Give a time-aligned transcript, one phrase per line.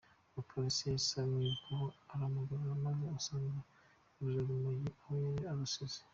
[0.29, 3.59] Umupolisi yahise amwirukaho, aramugarura, maze basanga
[4.17, 5.99] ruriya rumogi aho yari arusize.